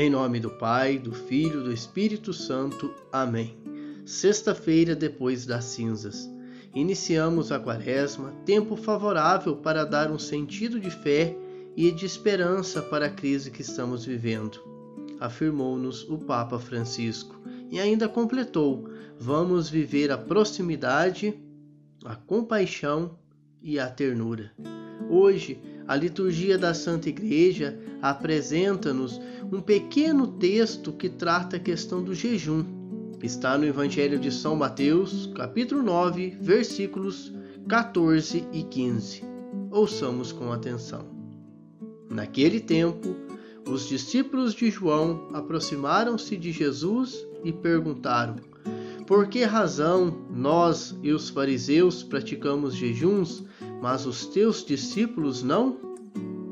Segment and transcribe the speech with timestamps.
[0.00, 2.94] Em nome do Pai, do Filho, do Espírito Santo.
[3.10, 3.58] Amém.
[4.06, 6.30] Sexta-feira depois das cinzas.
[6.72, 11.36] Iniciamos a quaresma, tempo favorável para dar um sentido de fé
[11.76, 14.60] e de esperança para a crise que estamos vivendo,
[15.18, 17.34] afirmou-nos o Papa Francisco.
[17.68, 18.88] E ainda completou:
[19.18, 21.34] vamos viver a proximidade,
[22.04, 23.18] a compaixão
[23.60, 24.52] e a ternura.
[25.08, 29.20] Hoje, a liturgia da Santa Igreja apresenta-nos
[29.52, 32.64] um pequeno texto que trata a questão do jejum.
[33.22, 37.32] Está no Evangelho de São Mateus, capítulo 9, versículos
[37.68, 39.24] 14 e 15.
[39.70, 41.06] Ouçamos com atenção.
[42.10, 43.16] Naquele tempo,
[43.66, 48.36] os discípulos de João aproximaram-se de Jesus e perguntaram:
[49.08, 53.42] Por que razão nós e os fariseus praticamos jejuns,
[53.80, 55.78] mas os teus discípulos não?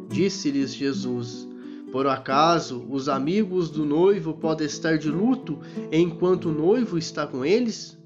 [0.09, 1.46] Disse-lhes Jesus:
[1.92, 5.59] Por acaso os amigos do noivo podem estar de luto
[5.92, 7.98] enquanto o noivo está com eles?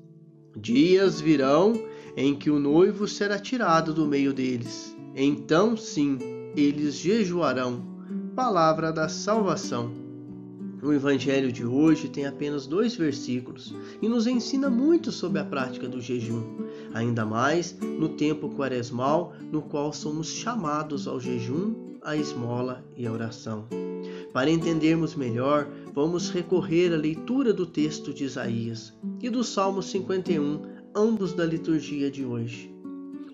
[0.57, 1.81] Dias virão
[2.17, 4.97] em que o noivo será tirado do meio deles.
[5.15, 6.19] Então, sim,
[6.57, 7.85] eles jejuarão.
[8.35, 10.00] Palavra da salvação.
[10.83, 15.87] O evangelho de hoje tem apenas dois versículos e nos ensina muito sobre a prática
[15.87, 16.43] do jejum,
[16.95, 23.13] ainda mais no tempo quaresmal no qual somos chamados ao jejum, à esmola e à
[23.13, 23.67] oração.
[24.33, 30.63] Para entendermos melhor, vamos recorrer à leitura do texto de Isaías e do Salmo 51,
[30.95, 32.75] ambos da liturgia de hoje.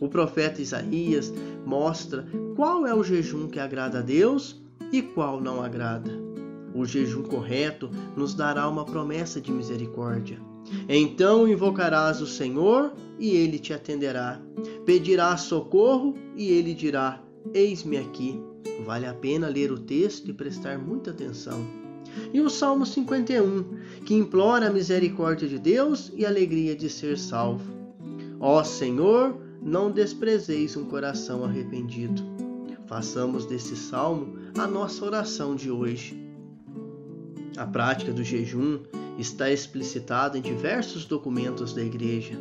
[0.00, 1.32] O profeta Isaías
[1.64, 6.26] mostra qual é o jejum que agrada a Deus e qual não agrada.
[6.76, 10.38] O jejum correto nos dará uma promessa de misericórdia.
[10.86, 14.38] Então invocarás o Senhor e ele te atenderá.
[14.84, 17.22] Pedirás socorro e ele dirá:
[17.54, 18.38] Eis-me aqui.
[18.84, 21.66] Vale a pena ler o texto e prestar muita atenção.
[22.32, 23.64] E o Salmo 51,
[24.04, 27.64] que implora a misericórdia de Deus e a alegria de ser salvo.
[28.38, 32.22] Ó Senhor, não desprezeis um coração arrependido.
[32.86, 36.25] Façamos desse salmo a nossa oração de hoje.
[37.56, 38.80] A prática do jejum
[39.18, 42.34] está explicitada em diversos documentos da Igreja: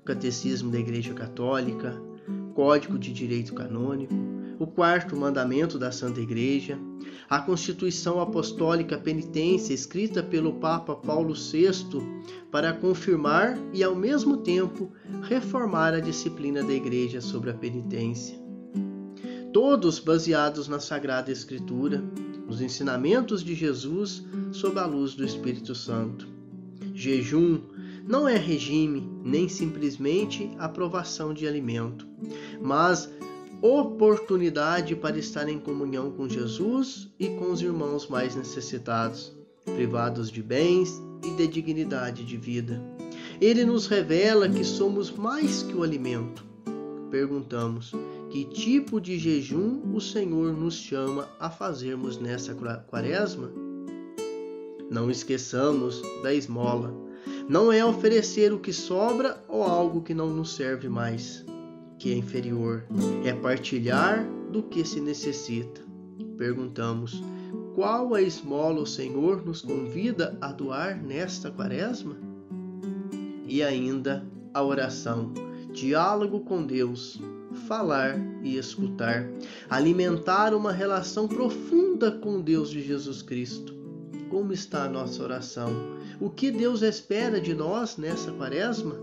[0.00, 2.00] o Catecismo da Igreja Católica,
[2.54, 4.14] Código de Direito Canônico,
[4.58, 6.78] o Quarto Mandamento da Santa Igreja,
[7.28, 11.72] a Constituição Apostólica Penitência escrita pelo Papa Paulo VI
[12.50, 14.90] para confirmar e, ao mesmo tempo,
[15.22, 18.40] reformar a disciplina da Igreja sobre a penitência.
[19.52, 22.02] Todos baseados na Sagrada Escritura,
[22.52, 26.28] os ensinamentos de Jesus sob a luz do Espírito Santo.
[26.94, 27.60] Jejum
[28.06, 32.06] não é regime nem simplesmente aprovação de alimento,
[32.60, 33.08] mas
[33.62, 39.32] oportunidade para estar em comunhão com Jesus e com os irmãos mais necessitados,
[39.64, 42.82] privados de bens e de dignidade de vida.
[43.40, 46.44] Ele nos revela que somos mais que o alimento.
[47.10, 47.92] Perguntamos:
[48.32, 52.56] que tipo de jejum o Senhor nos chama a fazermos nessa
[52.88, 53.52] quaresma?
[54.90, 56.94] Não esqueçamos da esmola.
[57.46, 61.44] Não é oferecer o que sobra ou algo que não nos serve mais,
[61.98, 62.86] que é inferior.
[63.22, 65.82] É partilhar do que se necessita.
[66.38, 67.22] Perguntamos:
[67.74, 72.16] qual a esmola o Senhor nos convida a doar nesta quaresma?
[73.46, 75.34] E ainda a oração,
[75.74, 77.20] diálogo com Deus,
[77.54, 79.28] falar e escutar,
[79.68, 83.74] alimentar uma relação profunda com Deus de Jesus Cristo.
[84.28, 85.70] Como está a nossa oração?
[86.20, 88.96] O que Deus espera de nós nessa quaresma?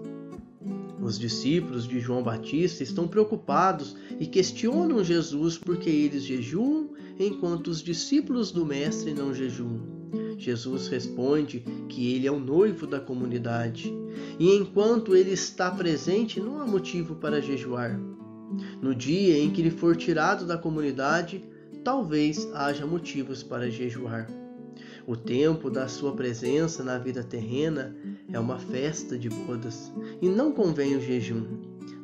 [1.02, 7.82] Os discípulos de João Batista estão preocupados e questionam Jesus porque eles jejuam enquanto os
[7.82, 9.82] discípulos do Mestre não jejuam.
[10.38, 13.94] Jesus responde que ele é o noivo da comunidade
[14.38, 18.00] e enquanto ele está presente não há motivo para jejuar.
[18.82, 21.44] No dia em que ele for tirado da comunidade,
[21.84, 24.28] talvez haja motivos para jejuar.
[25.08, 27.96] O tempo da sua presença na vida terrena
[28.32, 29.92] é uma festa de bodas
[30.22, 31.46] e não convém o jejum.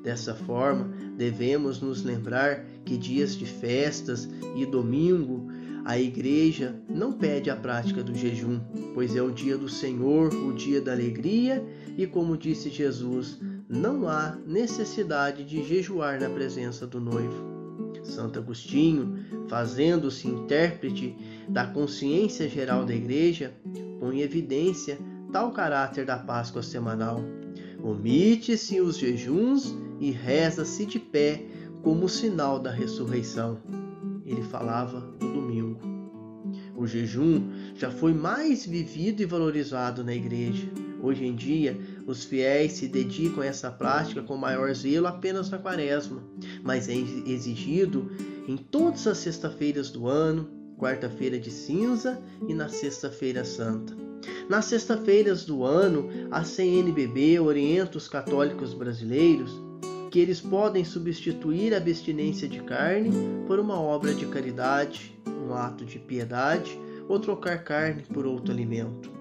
[0.01, 5.47] Dessa forma, devemos nos lembrar que dias de festas e domingo
[5.85, 8.59] a igreja não pede a prática do jejum,
[8.95, 11.63] pois é o dia do Senhor, o dia da alegria,
[11.95, 17.55] e como disse Jesus, não há necessidade de jejuar na presença do noivo.
[18.03, 21.15] Santo Agostinho, fazendo-se intérprete
[21.49, 23.53] da consciência geral da Igreja,
[23.99, 24.97] põe em evidência
[25.31, 27.21] tal caráter da Páscoa semanal.
[27.83, 31.43] Omite-se os jejuns e reza-se de pé
[31.81, 33.59] como sinal da ressurreição.
[34.25, 35.79] Ele falava no domingo.
[36.75, 40.67] O jejum já foi mais vivido e valorizado na igreja.
[41.01, 45.57] Hoje em dia, os fiéis se dedicam a essa prática com maior zelo apenas na
[45.57, 46.23] quaresma,
[46.63, 48.11] mas é exigido
[48.47, 53.95] em todas as sextas-feiras do ano, quarta-feira de cinza e na sexta-feira santa.
[54.49, 59.51] Nas sextas-feiras do ano, a CNBB orienta os católicos brasileiros
[60.11, 63.11] que eles podem substituir a abstinência de carne
[63.47, 66.79] por uma obra de caridade, um ato de piedade
[67.09, 69.14] ou trocar carne por outro alimento.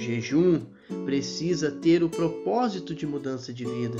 [0.00, 0.62] Jejum
[1.04, 3.98] precisa ter o propósito de mudança de vida.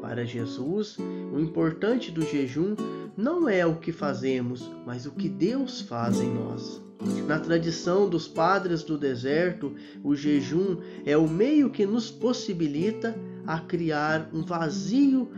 [0.00, 0.96] Para Jesus,
[1.34, 2.76] o importante do jejum
[3.16, 6.80] não é o que fazemos, mas o que Deus faz em nós.
[7.26, 9.74] Na tradição dos padres do deserto,
[10.04, 13.12] o jejum é o meio que nos possibilita
[13.44, 15.28] a criar um vazio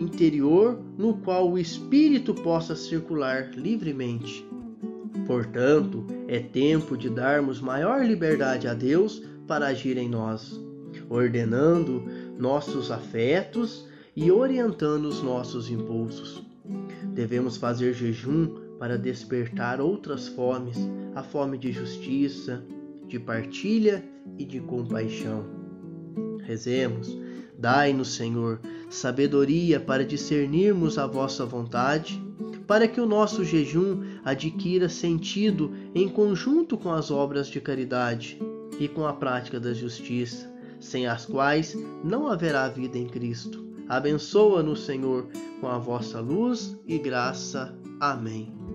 [0.00, 4.44] interior no qual o espírito possa circular livremente.
[5.26, 10.60] Portanto, é tempo de darmos maior liberdade a Deus para agir em nós,
[11.08, 12.04] ordenando
[12.38, 16.42] nossos afetos e orientando os nossos impulsos.
[17.14, 20.76] Devemos fazer jejum para despertar outras fomes,
[21.14, 22.62] a fome de justiça,
[23.06, 24.04] de partilha
[24.38, 25.44] e de compaixão.
[26.42, 27.16] Rezemos,
[27.58, 28.60] dai-nos, Senhor,
[28.90, 32.22] sabedoria para discernirmos a vossa vontade,
[32.66, 38.38] para que o nosso jejum adquira sentido em conjunto com as obras de caridade
[38.78, 43.64] e com a prática da justiça, sem as quais não haverá vida em Cristo.
[43.88, 45.28] Abençoa-nos, Senhor,
[45.60, 47.76] com a vossa luz e graça.
[48.00, 48.65] Amém.